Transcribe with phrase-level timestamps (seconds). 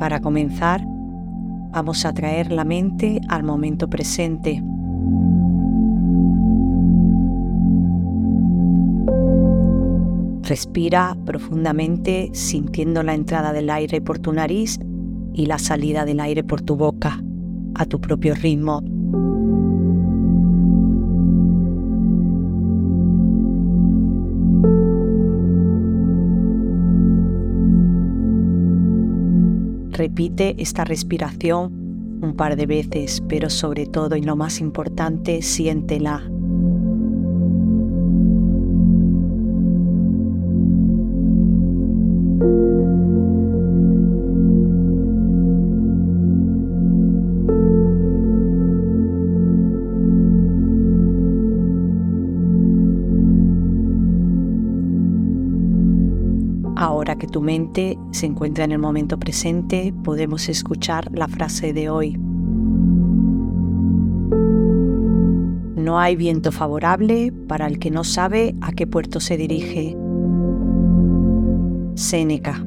[0.00, 0.82] Para comenzar,
[1.72, 4.62] vamos a traer la mente al momento presente.
[10.40, 14.80] Respira profundamente sintiendo la entrada del aire por tu nariz
[15.34, 17.22] y la salida del aire por tu boca,
[17.74, 18.82] a tu propio ritmo.
[30.00, 36.22] Repite esta respiración un par de veces, pero sobre todo y lo más importante, siéntela.
[56.80, 61.90] Ahora que tu mente se encuentra en el momento presente, podemos escuchar la frase de
[61.90, 62.16] hoy.
[65.76, 69.94] No hay viento favorable para el que no sabe a qué puerto se dirige.
[71.96, 72.64] Séneca.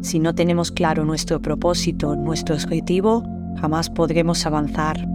[0.00, 3.22] Si no tenemos claro nuestro propósito, nuestro objetivo,
[3.60, 5.11] jamás podremos avanzar.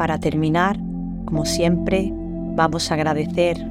[0.00, 0.80] Para terminar,
[1.26, 2.10] como siempre,
[2.56, 3.62] vamos a agradecer.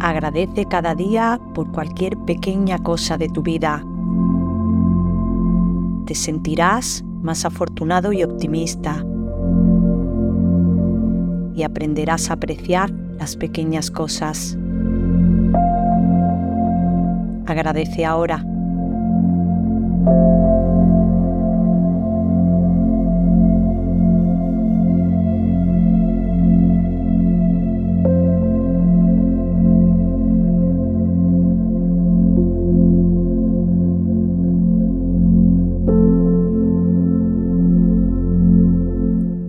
[0.00, 3.82] Agradece cada día por cualquier pequeña cosa de tu vida.
[6.04, 9.02] Te sentirás más afortunado y optimista.
[11.54, 14.58] Y aprenderás a apreciar las pequeñas cosas.
[17.46, 18.44] Agradece ahora.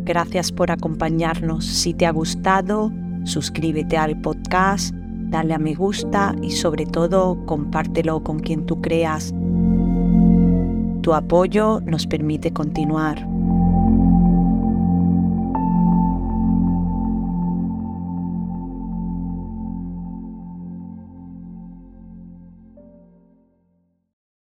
[0.05, 1.65] Gracias por acompañarnos.
[1.65, 2.91] Si te ha gustado,
[3.23, 9.33] suscríbete al podcast, dale a me gusta y sobre todo compártelo con quien tú creas.
[11.01, 13.27] Tu apoyo nos permite continuar.